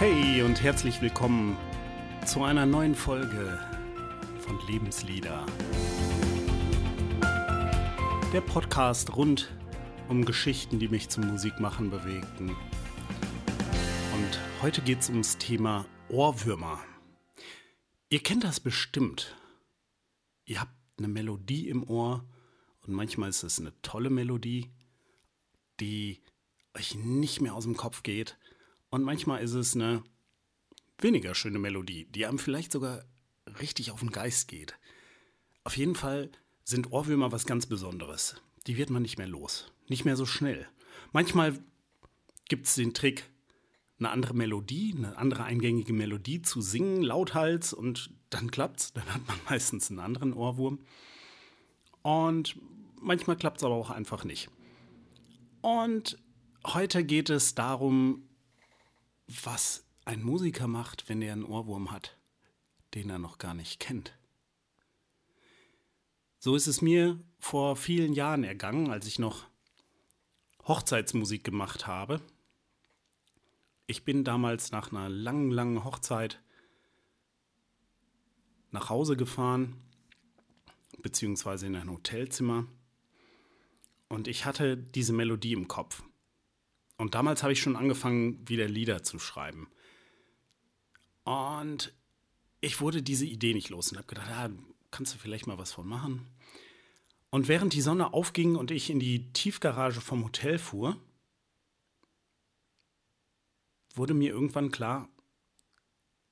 Hey 0.00 0.40
und 0.40 0.62
herzlich 0.62 1.02
willkommen 1.02 1.58
zu 2.24 2.42
einer 2.42 2.64
neuen 2.64 2.94
Folge 2.94 3.60
von 4.38 4.58
Lebenslieder. 4.66 5.44
Der 8.32 8.40
Podcast 8.40 9.14
rund 9.14 9.54
um 10.08 10.24
Geschichten, 10.24 10.78
die 10.78 10.88
mich 10.88 11.10
zum 11.10 11.26
Musikmachen 11.26 11.90
bewegten. 11.90 12.48
Und 12.48 14.40
heute 14.62 14.80
geht 14.80 15.00
es 15.00 15.10
ums 15.10 15.36
Thema 15.36 15.84
Ohrwürmer. 16.08 16.80
Ihr 18.08 18.22
kennt 18.22 18.44
das 18.44 18.58
bestimmt. 18.58 19.36
Ihr 20.46 20.62
habt 20.62 20.72
eine 20.96 21.08
Melodie 21.08 21.68
im 21.68 21.82
Ohr 21.86 22.24
und 22.86 22.94
manchmal 22.94 23.28
ist 23.28 23.42
es 23.42 23.60
eine 23.60 23.78
tolle 23.82 24.08
Melodie, 24.08 24.70
die 25.78 26.22
euch 26.74 26.94
nicht 26.94 27.42
mehr 27.42 27.54
aus 27.54 27.64
dem 27.64 27.76
Kopf 27.76 28.02
geht 28.02 28.38
und 28.90 29.02
manchmal 29.02 29.42
ist 29.42 29.54
es 29.54 29.74
eine 29.74 30.02
weniger 30.98 31.34
schöne 31.34 31.58
Melodie, 31.58 32.06
die 32.06 32.26
einem 32.26 32.38
vielleicht 32.38 32.72
sogar 32.72 33.04
richtig 33.60 33.90
auf 33.90 34.00
den 34.00 34.10
Geist 34.10 34.48
geht. 34.48 34.76
Auf 35.64 35.76
jeden 35.76 35.94
Fall 35.94 36.30
sind 36.64 36.92
Ohrwürmer 36.92 37.32
was 37.32 37.46
ganz 37.46 37.66
Besonderes. 37.66 38.36
Die 38.66 38.76
wird 38.76 38.90
man 38.90 39.02
nicht 39.02 39.18
mehr 39.18 39.26
los. 39.26 39.72
Nicht 39.88 40.04
mehr 40.04 40.16
so 40.16 40.26
schnell. 40.26 40.68
Manchmal 41.12 41.58
gibt 42.48 42.66
es 42.66 42.74
den 42.74 42.94
Trick, 42.94 43.24
eine 43.98 44.10
andere 44.10 44.34
Melodie, 44.34 44.94
eine 44.96 45.16
andere 45.18 45.44
eingängige 45.44 45.92
Melodie 45.92 46.42
zu 46.42 46.60
singen, 46.60 47.02
lauthals, 47.02 47.72
und 47.72 48.10
dann 48.30 48.50
klappt's. 48.50 48.92
Dann 48.92 49.12
hat 49.12 49.26
man 49.26 49.38
meistens 49.48 49.90
einen 49.90 50.00
anderen 50.00 50.32
Ohrwurm. 50.32 50.80
Und 52.02 52.56
manchmal 53.00 53.36
klappt 53.36 53.58
es 53.58 53.64
aber 53.64 53.74
auch 53.74 53.90
einfach 53.90 54.24
nicht. 54.24 54.48
Und 55.60 56.18
heute 56.66 57.04
geht 57.04 57.28
es 57.28 57.54
darum, 57.54 58.29
was 59.44 59.84
ein 60.04 60.22
Musiker 60.22 60.66
macht, 60.66 61.08
wenn 61.08 61.22
er 61.22 61.32
einen 61.32 61.44
Ohrwurm 61.44 61.90
hat, 61.90 62.16
den 62.94 63.10
er 63.10 63.18
noch 63.18 63.38
gar 63.38 63.54
nicht 63.54 63.80
kennt. 63.80 64.16
So 66.38 66.56
ist 66.56 66.66
es 66.66 66.80
mir 66.80 67.20
vor 67.38 67.76
vielen 67.76 68.12
Jahren 68.12 68.44
ergangen, 68.44 68.90
als 68.90 69.06
ich 69.06 69.18
noch 69.18 69.46
Hochzeitsmusik 70.66 71.44
gemacht 71.44 71.86
habe. 71.86 72.20
Ich 73.86 74.04
bin 74.04 74.24
damals 74.24 74.72
nach 74.72 74.90
einer 74.90 75.08
langen, 75.08 75.50
langen 75.50 75.84
Hochzeit 75.84 76.40
nach 78.70 78.88
Hause 78.88 79.16
gefahren, 79.16 79.76
beziehungsweise 81.02 81.66
in 81.66 81.76
ein 81.76 81.90
Hotelzimmer. 81.90 82.66
Und 84.08 84.28
ich 84.28 84.44
hatte 84.44 84.76
diese 84.76 85.12
Melodie 85.12 85.52
im 85.52 85.68
Kopf. 85.68 86.02
Und 87.00 87.14
damals 87.14 87.42
habe 87.42 87.54
ich 87.54 87.62
schon 87.62 87.76
angefangen, 87.76 88.46
wieder 88.46 88.68
Lieder 88.68 89.02
zu 89.02 89.18
schreiben. 89.18 89.68
Und 91.24 91.94
ich 92.60 92.82
wurde 92.82 93.02
diese 93.02 93.24
Idee 93.24 93.54
nicht 93.54 93.70
los 93.70 93.90
und 93.90 93.96
habe 93.96 94.06
gedacht, 94.06 94.28
ja, 94.28 94.50
kannst 94.90 95.14
du 95.14 95.18
vielleicht 95.18 95.46
mal 95.46 95.56
was 95.56 95.72
von 95.72 95.88
machen? 95.88 96.26
Und 97.30 97.48
während 97.48 97.72
die 97.72 97.80
Sonne 97.80 98.12
aufging 98.12 98.54
und 98.54 98.70
ich 98.70 98.90
in 98.90 99.00
die 99.00 99.32
Tiefgarage 99.32 100.02
vom 100.02 100.24
Hotel 100.24 100.58
fuhr, 100.58 101.00
wurde 103.94 104.12
mir 104.12 104.28
irgendwann 104.28 104.70
klar, 104.70 105.08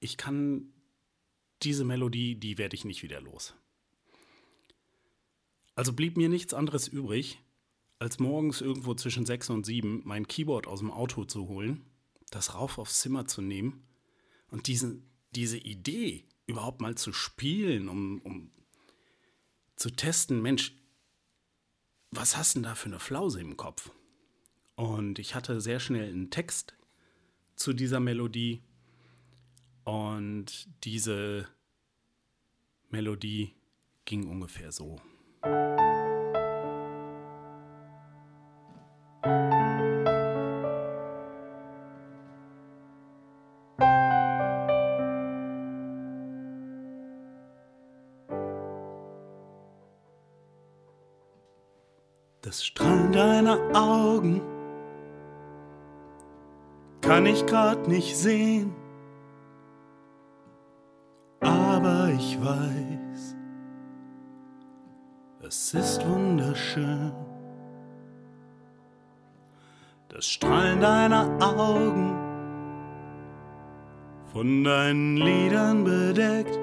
ich 0.00 0.18
kann 0.18 0.70
diese 1.62 1.86
Melodie, 1.86 2.34
die 2.34 2.58
werde 2.58 2.76
ich 2.76 2.84
nicht 2.84 3.02
wieder 3.02 3.22
los. 3.22 3.54
Also 5.74 5.94
blieb 5.94 6.18
mir 6.18 6.28
nichts 6.28 6.52
anderes 6.52 6.88
übrig, 6.88 7.40
als 7.98 8.18
morgens 8.18 8.60
irgendwo 8.60 8.94
zwischen 8.94 9.26
sechs 9.26 9.50
und 9.50 9.66
sieben 9.66 10.02
mein 10.04 10.28
Keyboard 10.28 10.66
aus 10.66 10.80
dem 10.80 10.90
Auto 10.90 11.24
zu 11.24 11.48
holen, 11.48 11.84
das 12.30 12.54
rauf 12.54 12.78
aufs 12.78 13.00
Zimmer 13.00 13.26
zu 13.26 13.42
nehmen 13.42 13.86
und 14.50 14.66
diese, 14.66 15.00
diese 15.32 15.58
Idee 15.58 16.24
überhaupt 16.46 16.80
mal 16.80 16.96
zu 16.96 17.12
spielen, 17.12 17.88
um, 17.88 18.20
um 18.22 18.50
zu 19.76 19.90
testen, 19.90 20.42
Mensch, 20.42 20.74
was 22.10 22.36
hast 22.36 22.54
denn 22.54 22.62
da 22.62 22.74
für 22.74 22.86
eine 22.86 23.00
Flause 23.00 23.40
im 23.40 23.56
Kopf? 23.56 23.90
Und 24.76 25.18
ich 25.18 25.34
hatte 25.34 25.60
sehr 25.60 25.80
schnell 25.80 26.10
einen 26.10 26.30
Text 26.30 26.74
zu 27.54 27.72
dieser 27.72 28.00
Melodie 28.00 28.62
und 29.84 30.68
diese 30.84 31.48
Melodie 32.88 33.54
ging 34.04 34.28
ungefähr 34.28 34.72
so. 34.72 35.00
Das 52.48 52.64
Strahlen 52.64 53.12
deiner 53.12 53.58
Augen 53.74 54.40
kann 57.02 57.26
ich 57.26 57.44
grad 57.44 57.86
nicht 57.88 58.16
sehen, 58.16 58.74
aber 61.40 62.08
ich 62.16 62.42
weiß, 62.42 63.36
es 65.46 65.74
ist 65.74 66.08
wunderschön. 66.08 67.12
Das 70.08 70.24
Strahlen 70.24 70.80
deiner 70.80 71.26
Augen, 71.42 72.16
von 74.32 74.64
deinen 74.64 75.18
Liedern 75.18 75.84
bedeckt. 75.84 76.58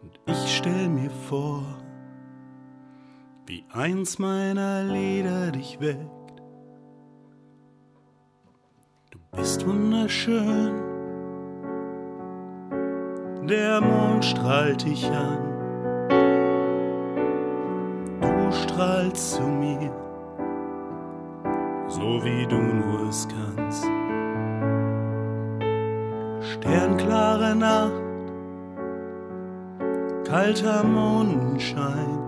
Und 0.00 0.18
ich 0.24 0.56
stell 0.56 0.88
mir 0.88 1.10
vor, 1.10 1.75
wie 3.46 3.64
eins 3.72 4.18
meiner 4.18 4.82
Lieder 4.82 5.52
dich 5.52 5.80
weckt. 5.80 6.42
Du 9.12 9.18
bist 9.36 9.64
wunderschön, 9.64 10.74
der 13.48 13.80
Mond 13.80 14.24
strahlt 14.24 14.84
dich 14.84 15.08
an, 15.08 15.38
du 18.20 18.52
strahlst 18.52 19.34
zu 19.34 19.42
mir, 19.42 19.92
so 21.86 22.24
wie 22.24 22.46
du 22.48 22.56
nur 22.56 23.08
es 23.08 23.28
kannst. 23.28 23.84
Sternklare 26.40 27.54
Nacht, 27.54 28.02
kalter 30.24 30.82
Mondenschein 30.82 32.25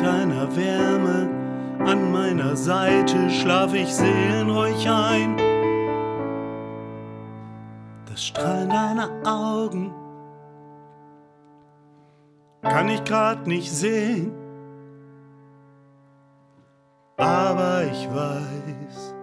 deiner 0.00 0.54
Wärme 0.56 1.28
an 1.80 2.12
meiner 2.12 2.56
Seite 2.56 3.30
schlaf 3.30 3.74
ich 3.74 3.94
seelenruhig 3.94 4.88
ein. 4.88 5.36
Das 8.06 8.24
Strahlen 8.24 8.68
deiner 8.68 9.10
Augen 9.24 9.92
kann 12.62 12.88
ich 12.88 13.02
grad 13.04 13.46
nicht 13.46 13.70
sehen, 13.70 14.32
aber 17.16 17.84
ich 17.84 18.08
weiß, 18.08 19.14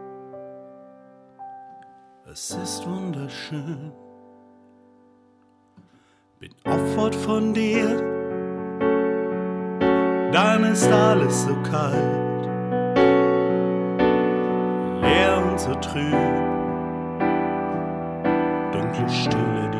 es 2.32 2.52
ist 2.52 2.88
wunderschön. 2.88 3.92
Bin 6.40 6.52
opfert 6.66 7.16
von 7.16 7.54
dir 7.54 8.11
dann 10.32 10.64
ist 10.64 10.90
alles 10.92 11.44
so 11.44 11.56
kalt, 11.70 12.48
leer 15.02 15.44
und 15.52 15.60
so 15.60 15.74
trüb, 15.76 16.16
dunkle 18.72 19.10
Stille, 19.10 19.71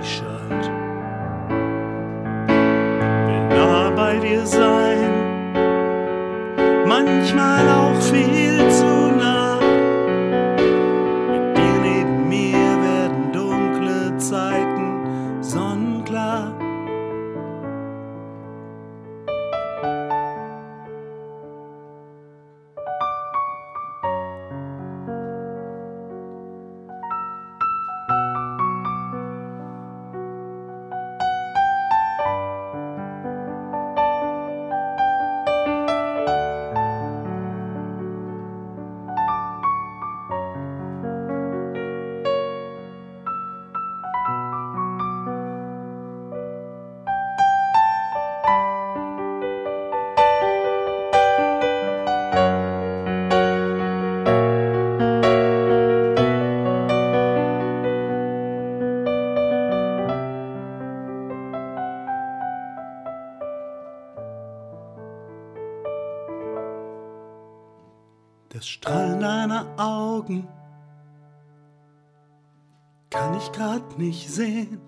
deiner 69.52 69.66
Augen 69.78 70.48
kann 73.10 73.34
ich 73.36 73.52
grad 73.52 73.98
nicht 73.98 74.30
sehen. 74.30 74.80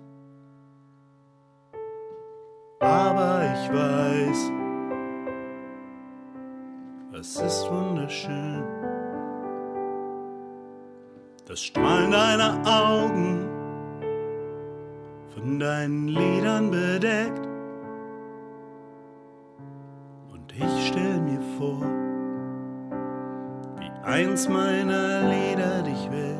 Aber 2.80 3.42
ich 3.54 3.72
weiß, 3.72 4.52
es 7.20 7.36
ist 7.36 7.70
wunderschön. 7.70 8.64
Das 11.46 11.60
Strahlen 11.60 12.10
deiner 12.10 12.62
Augen, 12.66 13.48
von 15.34 15.60
deinen 15.60 16.08
Lidern 16.08 16.70
bedeckt. 16.70 17.46
Und 20.32 20.52
ich 20.52 20.88
stell 20.88 21.20
mir 21.20 21.40
vor, 21.58 22.03
eins 24.04 24.48
meiner 24.48 25.28
Lieder 25.30 25.82
dich 25.82 26.10
weckt. 26.10 26.34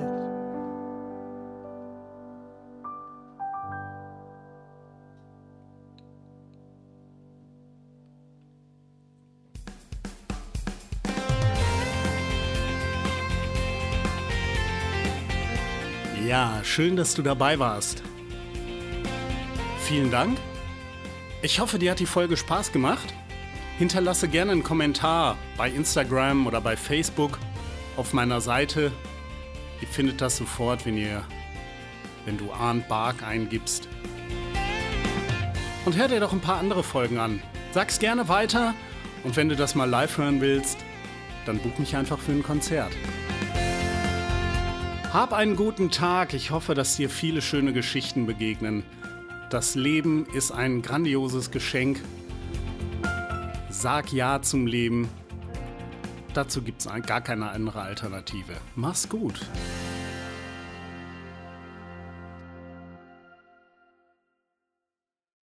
Ja, 16.26 16.60
schön, 16.64 16.96
dass 16.96 17.14
du 17.14 17.22
dabei 17.22 17.58
warst. 17.58 18.02
Vielen 19.80 20.10
Dank. 20.10 20.38
Ich 21.42 21.60
hoffe, 21.60 21.78
dir 21.78 21.92
hat 21.92 22.00
die 22.00 22.06
Folge 22.06 22.36
Spaß 22.36 22.72
gemacht. 22.72 23.14
Hinterlasse 23.78 24.28
gerne 24.28 24.52
einen 24.52 24.62
Kommentar 24.62 25.36
bei 25.56 25.68
Instagram 25.70 26.46
oder 26.46 26.60
bei 26.60 26.76
Facebook 26.76 27.38
auf 27.96 28.12
meiner 28.12 28.40
Seite. 28.40 28.92
Ihr 29.80 29.88
findet 29.88 30.20
das 30.20 30.36
sofort, 30.36 30.86
wenn 30.86 30.96
ihr, 30.96 31.22
wenn 32.24 32.38
du 32.38 32.52
Arndt 32.52 32.88
Bark 32.88 33.22
eingibst. 33.22 33.88
Und 35.84 35.96
hör 35.96 36.08
dir 36.08 36.20
doch 36.20 36.32
ein 36.32 36.40
paar 36.40 36.58
andere 36.58 36.82
Folgen 36.82 37.18
an. 37.18 37.42
Sag's 37.72 37.98
gerne 37.98 38.28
weiter 38.28 38.74
und 39.24 39.36
wenn 39.36 39.48
du 39.48 39.56
das 39.56 39.74
mal 39.74 39.88
live 39.88 40.18
hören 40.18 40.40
willst, 40.40 40.78
dann 41.46 41.58
buch 41.58 41.78
mich 41.78 41.96
einfach 41.96 42.18
für 42.18 42.32
ein 42.32 42.42
Konzert. 42.42 42.92
Hab 45.12 45.32
einen 45.32 45.56
guten 45.56 45.90
Tag. 45.90 46.34
Ich 46.34 46.50
hoffe, 46.50 46.74
dass 46.74 46.96
dir 46.96 47.08
viele 47.08 47.42
schöne 47.42 47.72
Geschichten 47.72 48.26
begegnen. 48.26 48.82
Das 49.50 49.74
Leben 49.74 50.26
ist 50.34 50.50
ein 50.50 50.82
grandioses 50.82 51.50
Geschenk. 51.50 52.00
Sag 53.70 54.12
Ja 54.12 54.42
zum 54.42 54.66
Leben. 54.66 55.08
Dazu 56.34 56.62
gibt 56.62 56.80
es 56.80 57.06
gar 57.06 57.20
keine 57.20 57.50
andere 57.50 57.80
Alternative. 57.80 58.54
Mach's 58.74 59.08
gut. 59.08 59.40